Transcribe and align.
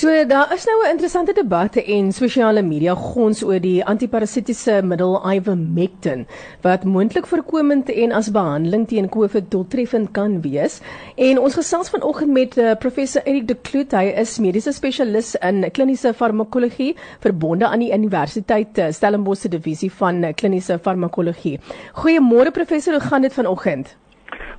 So 0.00 0.08
daar 0.26 0.52
is 0.54 0.64
nou 0.64 0.78
'n 0.82 0.90
interessante 0.90 1.32
debatte 1.32 1.84
en 1.84 2.12
sosiale 2.12 2.62
media 2.62 2.94
gons 2.94 3.42
oor 3.42 3.60
die 3.60 3.84
antiparasitiese 3.84 4.80
middel 4.82 5.20
ivermectin 5.32 6.26
wat 6.62 6.84
moontlik 6.84 7.26
voorkomend 7.26 7.90
en 7.90 8.12
as 8.12 8.30
behandeling 8.30 8.88
teen 8.88 9.08
COVID 9.08 9.50
doeltreffend 9.50 10.10
kan 10.10 10.40
wees. 10.40 10.80
En 11.16 11.38
ons 11.38 11.54
gesels 11.54 11.90
vanoggend 11.90 12.32
met 12.32 12.56
uh, 12.56 12.72
professor 12.78 13.22
Erik 13.24 13.48
de 13.48 13.54
Kloet, 13.54 13.92
hy 13.92 14.04
is 14.04 14.38
mediese 14.38 14.72
spesialis 14.72 15.34
in 15.34 15.70
kliniese 15.70 16.14
farmakologie 16.14 16.96
verbonde 17.18 17.68
aan 17.68 17.78
die 17.84 17.92
Universiteit 17.92 18.78
uh, 18.78 18.90
Stellenbosch 18.90 19.40
se 19.40 19.48
divisie 19.48 19.92
van 19.92 20.24
uh, 20.24 20.32
kliniese 20.34 20.78
farmakologie. 20.78 21.60
Goeiemôre 21.92 22.50
professor, 22.50 22.92
hoe 22.92 23.08
gaan 23.08 23.22
dit 23.22 23.32
vanoggend? 23.32 23.96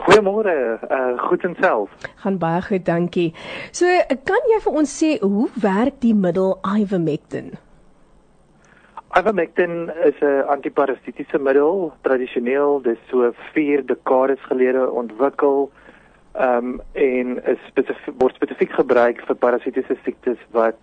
Goeiemôre, 0.02 0.79
uh 0.89 1.20
goed 1.27 1.43
en 1.43 1.55
self. 1.59 1.89
Gaan 2.23 2.38
baie 2.41 2.61
goed, 2.61 2.86
dankie. 2.86 3.34
So, 3.71 3.86
kan 4.25 4.47
jy 4.49 4.57
vir 4.63 4.79
ons 4.81 4.93
sê 5.02 5.11
hoe 5.21 5.49
werk 5.61 5.99
die 6.02 6.16
middel 6.17 6.55
Ivermectin? 6.66 7.52
Ivermectin 9.20 9.91
is 10.07 10.17
'n 10.21 10.48
antiparasitiese 10.48 11.38
middel, 11.38 11.93
tradisioneel 12.02 12.81
dis 12.81 12.98
so 13.09 13.31
4 13.53 13.85
dekades 13.85 14.41
gelede 14.49 14.91
ontwikkel. 14.91 15.70
Ehm 16.34 16.57
um, 16.57 16.81
en 16.93 17.43
is 17.45 17.59
spesifiek 17.68 18.15
word 18.18 18.35
spesifiek 18.35 18.71
gebruik 18.71 19.21
vir 19.27 19.35
parasitiese 19.35 19.95
siektes 20.04 20.38
wat 20.52 20.79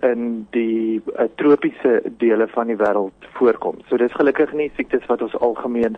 in 0.00 0.46
die 0.50 1.02
uh, 1.18 1.26
tropiese 1.34 2.02
dele 2.18 2.46
van 2.48 2.66
die 2.66 2.76
wêreld 2.76 3.26
voorkom. 3.34 3.82
So 3.88 3.96
dis 3.96 4.12
gelukkig 4.12 4.52
nie 4.52 4.70
siektes 4.76 5.06
wat 5.06 5.22
ons 5.22 5.36
algemeen 5.36 5.96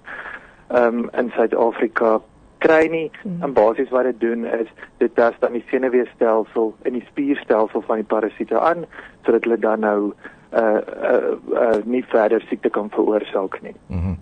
ehm 0.68 1.04
um, 1.04 1.10
in 1.12 1.30
Suid-Afrika 1.36 2.20
kry 2.64 2.86
nie. 2.90 3.10
Hmm. 3.22 3.42
En 3.42 3.52
basies 3.56 3.92
wat 3.94 4.08
dit 4.10 4.20
doen 4.20 4.46
is 4.46 4.70
dit 5.02 5.14
tas 5.14 5.36
dan 5.40 5.52
die 5.56 5.64
senuweestelsel 5.70 6.72
en 6.82 6.98
die 6.98 7.04
spierstelsel 7.10 7.84
van 7.88 8.02
die 8.02 8.10
parasiete 8.14 8.60
aan 8.60 8.86
sodat 9.24 9.46
hulle 9.48 9.60
dan 9.60 9.84
nou 9.86 9.98
uh 10.54 10.80
uh, 11.10 11.34
uh 11.60 11.78
nie 11.84 12.04
verder 12.12 12.44
siekte 12.48 12.70
kan 12.70 12.90
veroorsaak 12.90 13.62
nie. 13.62 13.76
Mm 13.88 14.18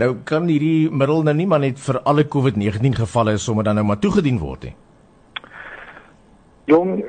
nou 0.00 0.14
kan 0.24 0.46
hierdie 0.48 0.88
middel 0.88 1.20
nou 1.26 1.34
nie 1.36 1.46
maar 1.46 1.60
net 1.60 1.80
vir 1.86 1.98
alle 2.08 2.24
COVID-19 2.34 2.94
gevalle 2.96 3.34
sommer 3.36 3.64
dan 3.64 3.76
nou 3.76 3.84
maar 3.84 3.98
toegedien 4.00 4.38
word 4.40 4.62
nie. 4.64 4.74
Jong, 6.70 7.02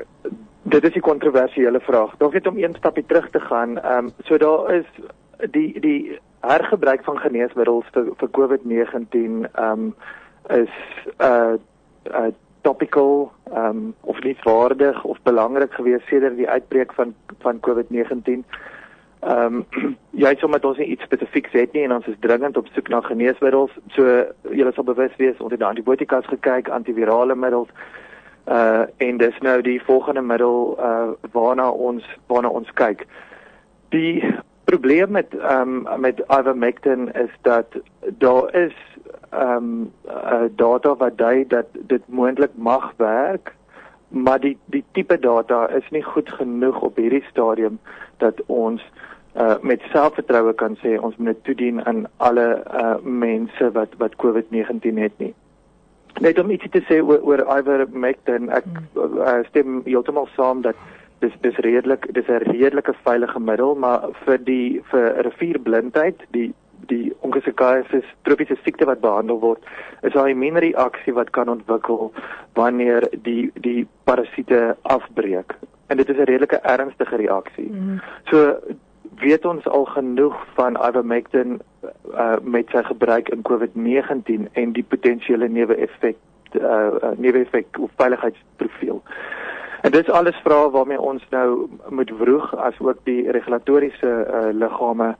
dit 0.63 0.83
is 0.83 0.95
'n 0.95 0.99
kontroversiële 0.99 1.79
vraag. 1.79 2.17
Dalk 2.17 2.33
net 2.33 2.47
om 2.47 2.57
een 2.57 2.75
stapie 2.77 3.05
terug 3.05 3.29
te 3.29 3.39
gaan. 3.39 3.77
Ehm 3.79 4.05
um, 4.05 4.11
so 4.23 4.37
daar 4.37 4.73
is 4.75 4.85
die 5.51 5.79
die 5.79 6.19
hergebruik 6.39 7.03
van 7.03 7.17
geneesmiddels 7.17 7.85
vir 7.91 8.11
vir 8.17 8.29
COVID-19 8.37 9.11
ehm 9.15 9.71
um, 9.71 9.95
is 10.49 10.69
uh, 11.19 11.53
uh, 12.11 12.31
topical 12.63 13.31
um 13.55 13.95
of 14.01 14.19
nie 14.23 14.37
waardig 14.43 15.03
of 15.03 15.17
belangrik 15.23 15.73
gewees 15.73 16.05
sedert 16.07 16.37
die 16.37 16.49
uitbreek 16.49 16.93
van 16.93 17.13
van 17.39 17.59
COVID-19. 17.59 18.43
Um 19.19 19.65
jy 20.23 20.31
sê 20.35 20.47
omdat 20.47 20.65
ons 20.65 20.79
nie 20.79 20.91
iets 20.95 21.03
spesifieks 21.03 21.51
het 21.51 21.73
nie 21.73 21.83
en 21.83 21.95
ons 21.99 22.07
is 22.07 22.19
dringend 22.19 22.57
op 22.57 22.67
soek 22.71 22.89
na 22.89 23.01
geneesmiddels. 23.01 23.75
So 23.95 24.23
julle 24.51 24.73
sal 24.73 24.87
bewus 24.87 25.15
wees 25.17 25.43
ons 25.43 25.51
het 25.51 25.59
na 25.59 25.73
antibiotikas 25.73 26.29
gekyk, 26.31 26.71
antivirale 26.71 27.35
middels. 27.35 27.69
Uh 28.47 28.87
en 29.03 29.19
dis 29.19 29.43
nou 29.45 29.59
die 29.61 29.79
volgende 29.83 30.21
middel 30.21 30.73
uh 30.79 31.11
waarna 31.35 31.69
ons 31.69 32.07
waarna 32.31 32.49
ons 32.49 32.71
kyk. 32.79 33.05
Die 33.95 34.23
probleem 34.71 35.11
met 35.19 35.35
um 35.51 35.83
met 35.99 36.23
ivermectin 36.27 37.11
is 37.13 37.31
dat 37.41 37.79
daar 38.23 38.55
is 38.55 38.75
ehm 39.33 39.57
um, 39.57 39.91
uh, 40.07 40.47
data 40.55 40.95
wat 40.95 41.17
dui 41.17 41.47
dat 41.47 41.65
dit 41.73 42.01
moontlik 42.07 42.51
mag 42.55 42.93
werk, 42.97 43.53
maar 44.07 44.39
die 44.39 44.57
die 44.65 44.83
tipe 44.91 45.19
data 45.19 45.67
is 45.69 45.89
nie 45.89 46.03
goed 46.03 46.29
genoeg 46.29 46.81
op 46.81 46.95
hierdie 46.95 47.23
stadium 47.29 47.79
dat 48.17 48.41
ons 48.45 48.81
uh, 49.35 49.55
met 49.61 49.81
selfvertroue 49.91 50.53
kan 50.53 50.77
sê 50.81 50.97
ons 50.99 51.15
moet 51.17 51.33
dit 51.33 51.43
toedien 51.43 51.85
aan 51.85 52.05
alle 52.17 52.47
uh, 52.81 52.95
mense 53.03 53.71
wat 53.71 53.95
wat 53.97 54.17
COVID-19 54.25 55.01
het 55.01 55.17
nie. 55.17 55.33
Net 56.21 56.39
om 56.39 56.51
ietsie 56.53 56.69
te 56.69 56.83
sê 56.85 56.99
oor, 57.01 57.23
oor 57.25 57.41
ivermectin, 57.57 58.51
ek 58.53 58.67
uh, 59.01 59.39
stem 59.49 59.81
heeltemal 59.87 60.29
saam 60.35 60.61
dat 60.61 60.77
dis 61.23 61.33
dis 61.41 61.57
redelik 61.65 62.05
dis 62.13 62.27
'n 62.27 62.45
redelike 62.51 62.93
veilige 63.03 63.39
middel, 63.39 63.75
maar 63.75 64.09
vir 64.25 64.37
die 64.37 64.81
vir 64.91 65.23
rivierblindheid, 65.25 66.21
die 66.31 66.53
die 66.87 67.13
ongeskiktheid 67.19 68.05
tropiese 68.21 68.57
siekte 68.63 68.85
wat 68.85 69.01
behandel 69.01 69.39
word 69.39 69.63
is 70.01 70.13
daar 70.13 70.27
'n 70.27 70.35
immuunreaksie 70.35 71.13
wat 71.13 71.29
kan 71.29 71.49
ontwikkel 71.49 72.13
wanneer 72.53 73.07
die 73.21 73.51
die 73.53 73.87
parasiete 74.03 74.75
afbreek 74.81 75.55
en 75.87 75.97
dit 75.97 76.09
is 76.09 76.17
'n 76.17 76.29
redelike 76.31 76.59
ernstige 76.61 77.15
reaksie. 77.15 77.69
Mm. 77.71 78.01
So 78.23 78.57
weet 79.15 79.45
ons 79.45 79.67
al 79.67 79.85
genoeg 79.85 80.35
van 80.53 80.77
ivermectin 80.87 81.61
uh, 82.13 82.35
met 82.41 82.69
sy 82.69 82.83
gebruik 82.83 83.29
in 83.29 83.41
COVID-19 83.41 84.47
en 84.51 84.71
die 84.71 84.83
potensiële 84.83 85.47
neeweffek 85.47 86.15
uh, 86.53 86.61
uh 86.61 87.11
neeweffek 87.17 87.79
of 87.79 87.91
veiligheidsprofiel. 87.95 89.03
En 89.81 89.91
dit 89.91 90.07
is 90.07 90.13
alles 90.13 90.39
vrae 90.43 90.69
waarmee 90.69 91.01
ons 91.01 91.23
nou 91.29 91.69
moet 91.89 92.11
vroeg 92.19 92.55
as 92.55 92.79
ook 92.79 92.97
die 93.03 93.31
regulatoriese 93.31 94.11
uh, 94.27 94.49
liggame 94.51 95.15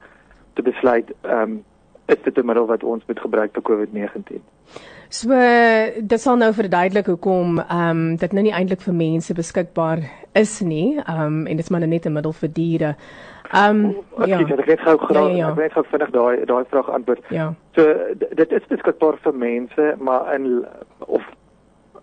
te 0.54 0.62
besluit 0.62 1.14
ehm 1.22 1.42
um, 1.42 1.64
is 2.06 2.18
dit 2.24 2.38
'n 2.38 2.46
middel 2.46 2.66
wat 2.66 2.84
ons 2.84 3.04
moet 3.08 3.20
gebruik 3.20 3.54
vir 3.54 3.64
COVID-19. 3.64 4.42
So 5.10 5.30
dit 6.02 6.22
sal 6.22 6.36
nou 6.36 6.54
verduidelik 6.54 7.06
hoekom 7.06 7.60
ehm 7.60 7.90
um, 7.90 8.16
dit 8.16 8.32
nou 8.32 8.44
nie 8.44 8.54
eintlik 8.54 8.82
vir 8.82 8.94
mense 8.94 9.34
beskikbaar 9.34 10.00
is 10.34 10.62
nie. 10.62 10.98
Ehm 10.98 11.22
um, 11.22 11.48
en 11.48 11.56
dit 11.56 11.66
is 11.66 11.70
maar 11.70 11.88
net 11.88 12.06
'n 12.06 12.14
middel 12.14 12.34
vir 12.34 12.50
diere. 12.54 12.96
Ehm 13.54 13.86
um, 13.86 13.96
ja. 14.26 14.40
Ek 14.40 14.48
het 14.48 14.66
net 14.66 14.80
gou 14.80 14.98
graag 14.98 15.30
ja, 15.30 15.30
ja, 15.30 15.38
ja. 15.38 15.50
ek 15.50 15.56
weet 15.56 15.74
gou 15.74 15.86
vinnig 15.92 16.10
daai 16.10 16.46
daai 16.46 16.64
vraag 16.70 16.90
antwoord. 16.90 17.22
Ja. 17.30 17.54
So 17.76 17.94
dit 18.36 18.52
is 18.52 18.68
beskikbaar 18.68 19.18
vir 19.22 19.34
mense, 19.34 19.96
maar 20.00 20.36
in 20.36 20.66
of 21.00 21.22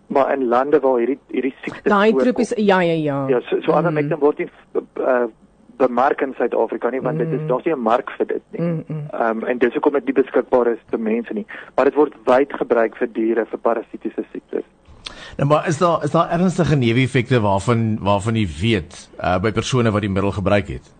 maar 0.07 0.33
in 0.33 0.49
lande 0.49 0.81
waar 0.81 0.99
hierdie 0.99 1.19
hierdie 1.31 1.55
siekte 1.63 1.89
Daai 1.89 2.13
groep 2.13 2.39
is 2.39 2.53
ja 2.57 2.81
ja 2.81 2.93
ja. 2.93 3.29
Ja, 3.29 3.41
so 3.41 3.61
so 3.61 3.71
mm. 3.71 3.77
ander 3.77 3.93
mense 3.93 4.19
word 4.19 4.39
nie 4.39 4.49
uh, 4.99 5.27
bemark 5.81 6.23
in 6.25 6.35
Suid-Afrika 6.39 6.91
nie 6.93 7.03
want 7.05 7.19
mm. 7.19 7.25
dit 7.25 7.39
is 7.39 7.43
mm. 7.45 7.49
daar's 7.49 7.65
nie 7.65 7.75
'n 7.75 7.87
mark 7.87 8.11
vir 8.19 8.27
dit 8.27 8.45
nie. 8.51 8.61
Mm, 8.61 8.85
mm. 8.87 9.07
Ehm 9.13 9.37
mm. 9.37 9.43
um, 9.43 9.49
en 9.49 9.59
dis 9.59 9.73
hoekom 9.73 9.99
dit 9.99 10.11
nie 10.11 10.19
beskikbaar 10.23 10.73
is 10.75 10.83
vir 10.91 11.01
mense 11.01 11.35
nie. 11.35 11.47
Maar 11.75 11.91
dit 11.91 11.99
word 12.01 12.15
wyd 12.25 12.53
gebruik 12.63 12.97
vir 12.97 13.13
diere 13.13 13.47
vir 13.51 13.59
parasitiese 13.59 14.25
siektes. 14.33 14.67
Nou 15.37 15.49
maar 15.49 15.69
is 15.69 15.79
daar 15.79 16.05
is 16.05 16.11
daar 16.11 16.31
ernstige 16.31 16.77
neeweffekte 16.77 17.41
waarvan 17.41 17.99
waarvan 18.01 18.37
jy 18.37 18.49
weet 18.61 19.09
uh, 19.19 19.39
by 19.39 19.53
persone 19.53 19.91
wat 19.91 20.01
die 20.07 20.15
middel 20.17 20.33
gebruik 20.33 20.69
het? 20.69 20.93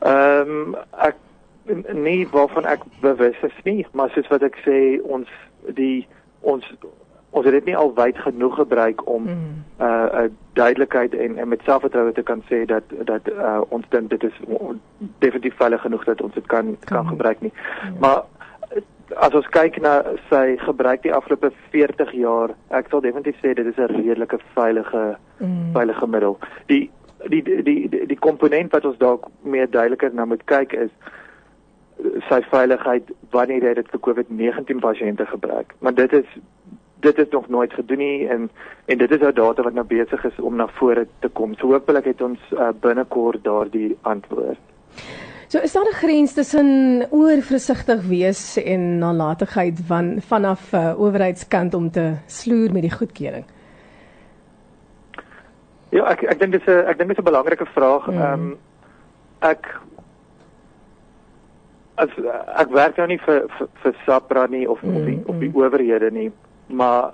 Ehm 0.00 0.50
um, 0.50 0.76
ek 0.98 1.16
nie 1.94 2.26
waarvan 2.30 2.64
ek 2.66 2.82
bewus 3.00 3.38
is 3.42 3.58
nie, 3.64 3.86
maar 3.92 4.10
soos 4.10 4.28
wat 4.28 4.42
ek 4.42 4.58
sê 4.66 4.78
ons 5.02 5.28
die 5.78 6.06
ons 6.40 6.66
ons 7.32 7.44
het 7.44 7.54
dit 7.54 7.64
nie 7.70 7.76
al 7.76 7.94
wyd 7.96 8.18
genoeg 8.18 8.54
gebruik 8.60 9.06
om 9.08 9.24
'n 9.24 9.36
mm. 9.36 9.86
uh, 9.86 10.24
'n 10.24 10.36
duidelikheid 10.52 11.14
en, 11.14 11.38
en 11.38 11.48
met 11.48 11.60
selfvertroue 11.64 12.12
te 12.12 12.22
kan 12.22 12.42
sê 12.50 12.64
dat 12.64 12.82
dat 13.04 13.28
uh, 13.28 13.60
ons 13.68 13.84
dink 13.88 14.10
dit 14.10 14.24
is 14.24 14.36
definitief 15.18 15.56
veilig 15.56 15.80
genoeg 15.80 16.04
dat 16.04 16.22
ons 16.22 16.34
dit 16.34 16.46
kan 16.46 16.76
kan, 16.84 16.96
kan 16.96 17.08
gebruik 17.08 17.40
nie. 17.40 17.52
Ja. 17.54 17.92
Maar 18.00 18.22
as 19.16 19.34
ons 19.34 19.48
kyk 19.48 19.80
na 19.80 20.02
sy 20.30 20.56
gebruik 20.58 21.02
die 21.02 21.14
afgelope 21.14 21.52
40 21.70 22.12
jaar, 22.12 22.54
ek 22.68 22.88
sal 22.90 23.00
definitief 23.00 23.36
sê 23.40 23.54
dit 23.54 23.66
is 23.66 23.76
'n 23.76 23.94
redelike 23.96 24.38
veilige 24.54 25.16
mm. 25.38 25.72
veilige 25.72 26.06
middel. 26.06 26.38
Die 26.66 26.90
die 27.28 27.42
die 27.42 27.62
die 27.62 27.88
die, 27.88 28.06
die 28.06 28.18
komponent 28.18 28.72
wat 28.72 28.84
ons 28.84 28.98
dalk 28.98 29.28
meer 29.42 29.70
duideliker 29.70 30.14
na 30.14 30.24
moet 30.24 30.44
kyk 30.44 30.72
is 30.72 30.90
sy 32.28 32.40
veiligheid 32.50 33.10
wanneer 33.30 33.62
jy 33.62 33.74
dit 33.74 33.90
vir 33.90 34.00
COVID-19 34.00 34.80
pasiënte 34.80 35.26
gebruik. 35.26 35.74
Maar 35.78 35.94
dit 35.94 36.12
is 36.12 36.26
dit 37.02 37.18
is 37.18 37.30
nog 37.30 37.48
nooit 37.48 37.72
gedoen 37.72 37.98
nie 37.98 38.28
en 38.28 38.50
en 38.84 38.98
dit 38.98 39.10
is 39.10 39.20
nou 39.20 39.32
data 39.32 39.62
wat 39.62 39.74
nou 39.74 39.84
besig 39.86 40.24
is 40.24 40.38
om 40.40 40.56
na 40.56 40.66
vore 40.78 41.06
te 41.20 41.28
kom. 41.28 41.54
So 41.58 41.72
hopelik 41.72 42.08
het 42.10 42.22
ons 42.22 42.40
uh, 42.52 42.70
binnekort 42.80 43.44
daardie 43.44 43.96
antwoord. 44.02 44.58
So 45.52 45.58
is 45.58 45.72
daar 45.72 45.84
'n 45.84 46.00
grens 46.02 46.32
tussen 46.32 47.06
oorversigtig 47.10 48.02
wees 48.08 48.56
en 48.56 48.98
nalatigheid 48.98 49.80
van 49.86 50.20
vanaf 50.20 50.72
uh, 50.72 51.00
owerheidskant 51.00 51.74
om 51.74 51.90
te 51.90 52.14
sloer 52.26 52.72
met 52.72 52.82
die 52.82 52.96
goedkeuring? 52.98 53.44
Ja, 55.88 56.04
ek 56.04 56.22
ek 56.22 56.38
dink 56.40 56.52
dis 56.52 56.66
'n 56.66 56.86
ek 56.88 56.98
dink 56.98 57.08
dis 57.08 57.18
'n 57.18 57.30
belangrike 57.30 57.66
vraag. 57.66 58.06
Mm. 58.06 58.18
Ehm 58.18 58.40
mm. 58.40 58.50
um, 58.50 58.58
ek 59.40 59.80
as 61.94 62.08
ek 62.56 62.70
werk 62.70 62.96
nou 62.96 63.06
nie 63.06 63.18
vir 63.18 63.44
vir, 63.58 63.68
vir 63.82 63.94
SAPRA 64.06 64.46
nie 64.46 64.68
of 64.70 64.82
mm, 64.82 64.96
op 64.96 65.04
die 65.04 65.18
op 65.26 65.40
die 65.40 65.48
mm. 65.48 65.56
owerhede 65.56 66.10
nie 66.10 66.32
maar 66.72 67.12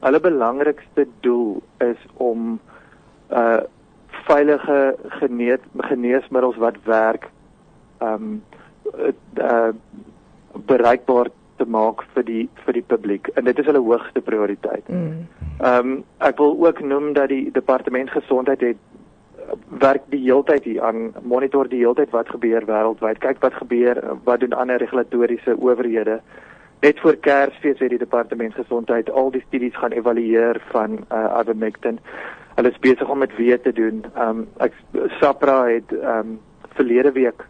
hulle 0.00 0.20
belangrikste 0.20 1.06
doel 1.26 1.60
is 1.78 2.08
om 2.16 2.58
uh 3.30 3.60
veilige 4.26 4.96
genees, 5.18 5.62
geneesmiddels 5.76 6.56
wat 6.56 6.76
werk 6.84 7.28
um 7.98 8.42
uh 9.38 9.70
bereikbaar 10.66 11.30
te 11.56 11.66
maak 11.66 12.02
vir 12.14 12.24
die 12.26 12.44
vir 12.64 12.78
die 12.78 12.86
publiek 12.92 13.30
en 13.34 13.48
dit 13.48 13.58
is 13.58 13.66
hulle 13.68 13.82
hoogste 13.84 14.20
prioriteit. 14.20 14.88
Mm. 14.88 15.26
Um 15.70 15.96
ek 16.18 16.38
wil 16.42 16.56
ook 16.66 16.80
noem 16.80 17.12
dat 17.18 17.28
die 17.32 17.50
departement 17.52 18.10
gesondheid 18.10 18.60
het 18.60 18.86
werk 19.82 20.06
die 20.12 20.22
heeltyd 20.22 20.64
hier 20.64 20.84
aan 20.84 21.10
monitor 21.22 21.68
die 21.68 21.82
heeltyd 21.82 22.12
wat 22.14 22.30
gebeur 22.30 22.66
wêreldwyd 22.68 23.20
kyk 23.22 23.42
wat 23.44 23.56
gebeur 23.58 24.00
wat 24.24 24.40
doen 24.44 24.56
ander 24.56 24.78
regulatoriese 24.82 25.56
owerhede 25.58 26.20
net 26.80 27.00
voor 27.00 27.16
Kersfees 27.16 27.78
het 27.78 27.92
die 27.92 27.98
departement 27.98 28.54
gesondheid 28.54 29.10
al 29.10 29.30
die 29.30 29.44
studies 29.46 29.76
gaan 29.76 29.92
evalueer 29.92 30.62
van 30.72 30.98
uh, 31.12 31.40
ivermectin. 31.40 31.98
Hulle 32.54 32.70
is 32.70 32.78
besig 32.78 33.08
om 33.08 33.20
dit 33.20 33.36
weer 33.36 33.60
te 33.60 33.72
doen. 33.72 34.04
Um, 34.18 34.46
ek 34.58 34.76
SAPRA 35.20 35.64
het 35.68 35.92
um, 35.92 36.38
verlede 36.76 37.12
week 37.12 37.44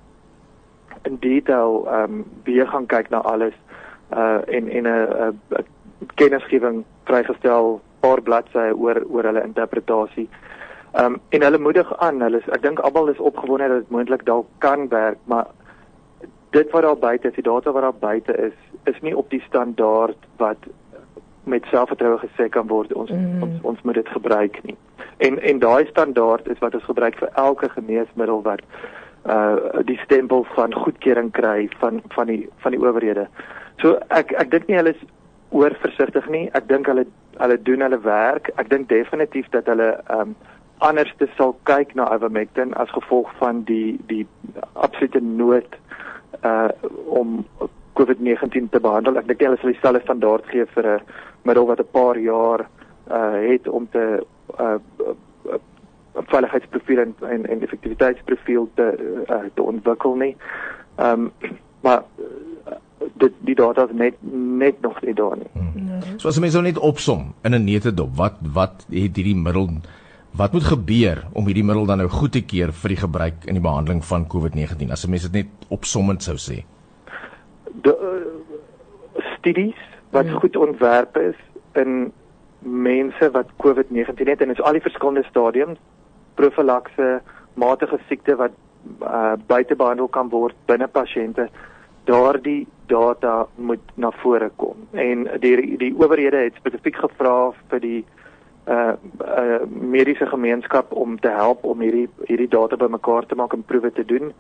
in 1.03 1.17
detail 1.21 1.87
um, 1.89 2.25
weer 2.45 2.67
gaan 2.69 2.87
kyk 2.87 3.09
na 3.11 3.23
alles 3.23 3.55
uh, 4.13 4.41
en 4.47 4.69
en 4.69 4.87
'n 4.87 5.39
kennisgewing 6.15 6.85
vrygestel 7.05 7.81
paar 8.01 8.23
bladsye 8.23 8.73
oor 8.77 9.03
oor 9.09 9.25
hulle 9.25 9.45
interpretasie. 9.45 10.29
Ehm 10.93 11.05
um, 11.05 11.21
en 11.29 11.43
hulle 11.43 11.59
moedig 11.59 11.99
aan, 11.99 12.21
hulle 12.21 12.43
ek 12.51 12.63
dink 12.63 12.79
almal 12.79 13.09
is 13.09 13.19
opgewonde 13.19 13.69
dat 13.69 13.79
dit 13.79 13.91
moontlik 13.91 14.25
dalk 14.27 14.47
kan 14.59 14.89
werk, 14.89 15.19
maar 15.25 15.47
dit 16.51 16.71
wat 16.71 16.83
daar 16.83 16.99
buite 16.99 17.29
is, 17.29 17.35
die 17.35 17.43
data 17.43 17.73
wat 17.73 17.83
daar 17.83 17.99
buite 17.99 18.37
is, 18.37 18.57
is 18.85 19.01
nie 19.01 19.17
op 19.17 19.31
die 19.31 19.43
standaard 19.47 20.17
wat 20.37 20.57
met 21.45 21.65
selfvertroue 21.65 22.19
gesê 22.19 22.49
kan 22.49 22.67
word 22.67 22.93
ons 22.93 23.11
mm. 23.11 23.43
ons 23.43 23.63
ons 23.73 23.83
moet 23.83 23.95
dit 23.95 24.09
gebruik 24.09 24.59
nie. 24.63 24.77
En 25.27 25.39
en 25.39 25.63
daai 25.63 25.87
standaard 25.87 26.49
is 26.49 26.59
wat 26.59 26.75
ons 26.75 26.85
gebruik 26.85 27.17
vir 27.23 27.33
elke 27.43 27.71
geneesmiddel 27.77 28.43
wat 28.43 28.65
uh 29.29 29.83
die 29.89 29.99
stempel 30.05 30.45
van 30.57 30.75
goedkeuring 30.75 31.33
kry 31.37 31.69
van 31.81 32.03
van 32.17 32.27
die 32.33 32.43
van 32.65 32.77
die 32.77 32.83
owerhede. 32.83 33.27
So 33.83 33.99
ek 34.21 34.33
ek 34.43 34.51
dink 34.51 34.69
nie 34.69 34.79
hulle 34.81 34.95
is 34.95 35.05
oorversigtig 35.51 36.29
nie. 36.29 36.47
Ek 36.55 36.69
dink 36.69 36.87
hulle 36.87 37.07
hulle 37.41 37.59
doen 37.63 37.85
hulle 37.87 38.01
werk. 38.07 38.53
Ek 38.57 38.71
dink 38.71 38.89
definitief 38.89 39.49
dat 39.57 39.69
hulle 39.71 39.93
ehm 39.99 40.33
um, 40.33 40.37
anders 40.81 41.13
te 41.21 41.27
sal 41.37 41.51
kyk 41.69 41.91
na 41.95 42.07
ivermectin 42.15 42.71
as 42.81 42.93
gevolg 42.97 43.29
van 43.39 43.65
die 43.69 43.99
die 44.09 44.27
absolute 44.73 45.21
nood 45.21 45.77
uh 45.77 45.91
om 47.07 47.45
COVID-19 47.99 48.71
te 48.71 48.81
behandel. 48.81 49.19
Ek 49.21 49.27
dink 49.29 49.41
hulle 49.45 49.59
sal 49.61 49.73
dieselfde 49.73 50.03
standaard 50.05 50.47
gee 50.53 50.67
vir 50.75 50.87
'n 50.87 51.01
middel 51.45 51.67
wat 51.67 51.81
'n 51.81 51.91
paar 51.93 52.19
jaar 52.19 52.69
uh 53.11 53.37
het 53.51 53.69
om 53.69 53.89
te 53.91 54.25
uh 54.59 54.79
veiligheidsprofiel 56.15 56.99
en 56.99 57.15
en, 57.29 57.47
en 57.47 57.63
effektiwiteitsprofiel 57.63 58.69
te 58.75 58.87
uh, 59.29 59.45
te 59.55 59.63
ontwikkel 59.63 60.15
nie. 60.15 60.37
Ehm 60.97 61.21
um, 61.21 61.33
maar 61.85 62.03
dit 63.17 63.33
die 63.39 63.55
data 63.55 63.85
is 63.85 63.95
net 63.95 64.15
net 64.61 64.81
nog 64.81 65.01
nie 65.03 65.15
daar 65.15 65.37
nie. 65.37 65.51
Hmm. 65.53 66.03
So 66.17 66.29
as 66.29 66.39
mense 66.39 66.57
nou 66.57 66.67
net 66.67 66.79
opsom 66.79 67.33
in 67.43 67.55
'n 67.55 67.65
neutedop, 67.65 68.17
wat 68.17 68.37
wat 68.53 68.87
het 68.89 69.17
hierdie 69.17 69.37
middel 69.37 69.69
wat 70.37 70.53
moet 70.53 70.65
gebeur 70.65 71.25
om 71.33 71.47
hierdie 71.47 71.65
middel 71.65 71.87
dan 71.87 71.99
nou 71.99 72.09
goed 72.09 72.33
te 72.33 72.43
keer 72.43 72.73
vir 72.83 72.95
die 72.95 73.01
gebruik 73.03 73.47
in 73.51 73.59
die 73.59 73.65
behandeling 73.65 74.03
van 74.05 74.27
COVID-19 74.31 74.93
as 74.93 75.05
'n 75.05 75.11
mens 75.11 75.29
dit 75.29 75.33
net 75.33 75.69
opsommend 75.69 76.23
sou 76.23 76.37
sê? 76.37 76.65
Die 77.83 77.93
uh, 77.93 79.25
studies 79.37 79.81
wat 80.11 80.27
ja. 80.27 80.39
goed 80.39 80.57
ontwerp 80.57 81.17
is 81.17 81.37
in 81.75 82.13
mense 82.63 83.31
wat 83.31 83.47
COVID-19 83.63 84.29
het 84.29 84.41
en 84.41 84.49
dit 84.49 84.59
is 84.59 84.63
al 84.63 84.73
die 84.73 84.87
verskillende 84.89 85.27
stadiums 85.29 85.79
profilakse 86.35 87.23
matige 87.55 87.99
siekte 88.09 88.37
wat 88.37 88.53
uh, 89.03 89.33
buite 89.47 89.75
behandel 89.75 90.09
kan 90.09 90.29
word 90.29 90.55
binne 90.67 90.89
pasiënte 90.89 91.49
daardie 92.05 92.67
data 92.87 93.47
moet 93.57 93.83
na 93.95 94.11
vore 94.11 94.51
kom 94.57 94.77
en 94.93 95.29
die 95.41 95.77
die 95.77 95.95
owerhede 95.97 96.37
het 96.37 96.55
spesifiek 96.55 96.97
gevra 96.97 97.53
vir 97.69 97.81
die 97.81 97.99
uh, 97.99 98.21
uh 98.71 99.63
mediese 99.69 100.27
gemeenskap 100.27 100.93
om 100.93 101.21
te 101.21 101.29
help 101.29 101.65
om 101.65 101.81
hierdie 101.81 102.09
hierdie 102.27 102.49
data 102.49 102.77
bymekaar 102.77 103.27
te 103.27 103.35
maak 103.35 103.53
en 103.53 103.65
proewe 103.67 103.93
te 103.93 104.05
doen. 104.05 104.33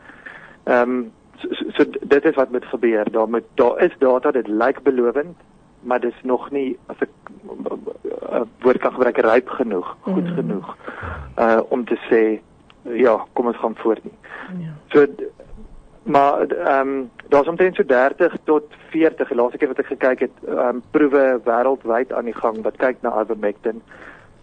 Ehm 0.65 0.91
um, 0.91 1.13
so, 1.37 1.71
so 1.77 1.85
dit 2.01 2.25
is 2.25 2.35
wat 2.35 2.51
moet 2.51 2.65
gebeur. 2.65 3.11
Daar 3.11 3.29
moet 3.29 3.49
daar 3.55 3.83
is 3.83 3.97
data 3.99 4.31
dit 4.31 4.49
lyk 4.49 4.83
belovend, 4.83 5.37
maar 5.81 6.01
dis 6.01 6.23
nog 6.23 6.51
nie 6.51 6.79
as 6.87 6.97
ek 7.01 7.11
uh, 8.33 8.45
woord 8.61 8.79
kan 8.79 8.93
gebruik 8.93 9.19
ryp 9.19 9.49
genoeg, 9.49 9.97
goed 10.01 10.29
mm. 10.29 10.35
genoeg 10.35 10.77
uh 11.39 11.61
om 11.69 11.85
te 11.85 11.99
sê 12.09 12.41
ja, 12.83 13.19
kom 13.33 13.47
ons 13.47 13.61
gaan 13.61 13.77
voort 13.77 14.05
nie. 14.05 14.19
Ja. 14.65 14.73
So 14.89 15.07
maar 16.03 16.47
ehm 16.47 16.89
um, 16.89 17.11
daar's 17.29 17.49
omtrent 17.49 17.77
so 17.77 17.85
30 17.85 18.37
tot 18.45 18.65
40 18.91 19.31
laaste 19.31 19.59
keer 19.59 19.69
wat 19.69 19.79
ek 19.79 19.87
gekyk 19.87 20.21
het, 20.21 20.37
ehm 20.47 20.59
um, 20.59 20.83
proewe 20.91 21.41
wêreldwyd 21.45 22.13
aan 22.13 22.25
die 22.25 22.37
gang 22.37 22.63
wat 22.63 22.77
kyk 22.77 23.03
na 23.03 23.21
ivermectin. 23.21 23.83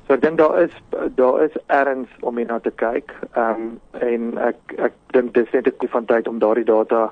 So 0.07 0.15
ek 0.15 0.21
dink 0.23 0.37
daar 0.39 0.61
is 0.61 0.75
daar 1.15 1.41
is 1.43 1.55
erns 1.65 2.11
om 2.19 2.37
hierna 2.39 2.59
te 2.59 2.71
kyk. 2.71 3.11
Ehm 3.33 3.65
um, 3.65 3.79
en 3.99 4.37
ek 4.39 4.75
ek 4.77 4.93
dink 5.11 5.33
dis 5.35 5.51
net 5.51 5.67
'n 5.67 5.71
kwessie 5.71 5.95
van 5.95 6.05
tyd 6.05 6.27
om 6.27 6.39
daardie 6.39 6.63
data 6.63 7.11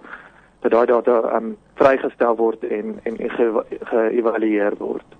dat 0.62 0.72
daai 0.72 0.86
data 0.86 1.18
ehm 1.22 1.36
um, 1.36 1.58
vrygestel 1.76 2.36
word 2.36 2.64
en 2.64 3.00
en 3.04 3.18
geëvalueer 3.20 4.72
ge 4.78 4.84
word. 4.84 5.15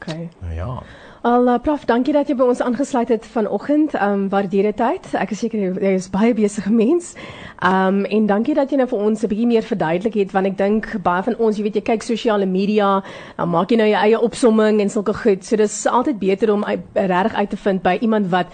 OK. 0.00 0.16
Nou 0.40 0.54
ja. 0.54 0.82
Al 1.22 1.48
uh, 1.48 1.58
prof, 1.60 1.82
dankie 1.84 2.14
dat 2.16 2.30
jy 2.30 2.34
by 2.38 2.46
ons 2.48 2.62
aangesluit 2.64 3.10
het 3.12 3.26
vanoggend. 3.28 3.92
Um 4.00 4.28
waardeer 4.32 4.70
dit 4.70 4.76
tyd. 4.76 5.08
Ek 5.20 5.34
is 5.34 5.42
seker 5.44 5.60
jy 5.60 5.90
is 5.98 6.08
baie 6.08 6.32
besige 6.34 6.72
mens. 6.72 7.12
Um 7.60 8.06
en 8.08 8.28
dankie 8.30 8.54
dat 8.56 8.72
jy 8.72 8.78
nou 8.80 8.86
vir 8.88 9.02
ons 9.04 9.22
'n 9.22 9.28
bietjie 9.28 9.50
meer 9.50 9.66
verduidelik 9.66 10.16
het 10.16 10.32
want 10.32 10.48
ek 10.48 10.56
dink 10.56 10.88
baie 11.04 11.22
van 11.22 11.36
ons, 11.36 11.58
jy 11.58 11.66
weet 11.68 11.76
jy 11.76 11.82
kyk 11.92 12.02
sosiale 12.02 12.46
media, 12.46 13.02
dan 13.36 13.50
maak 13.52 13.68
jy 13.70 13.76
nou 13.76 13.88
jou 13.90 14.00
eie 14.00 14.20
opsomming 14.20 14.80
en 14.80 14.88
sulke 14.88 15.12
goed. 15.12 15.44
So 15.44 15.56
dis 15.56 15.86
altyd 15.86 16.18
beter 16.18 16.52
om 16.52 16.64
regtig 16.94 17.34
uit 17.34 17.50
te 17.50 17.56
vind 17.56 17.82
by 17.82 17.98
iemand 18.00 18.30
wat 18.30 18.46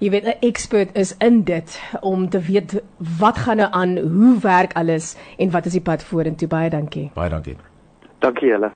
jy 0.00 0.10
weet 0.10 0.24
'n 0.24 0.40
expert 0.40 0.96
is 0.96 1.14
in 1.20 1.42
dit 1.44 1.80
om 2.00 2.28
te 2.28 2.40
weet 2.40 2.80
wat 3.20 3.36
gaan 3.36 3.56
nou 3.56 3.68
aan, 3.70 3.98
hoe 3.98 4.38
werk 4.40 4.72
alles 4.72 5.16
en 5.38 5.50
wat 5.50 5.66
is 5.66 5.72
die 5.72 5.84
pad 5.84 6.02
vorentoe. 6.02 6.48
Baie 6.48 6.70
dankie. 6.70 7.10
Baie 7.14 7.30
dankie. 7.30 7.56
Dankie 8.18 8.48
julle. 8.48 8.72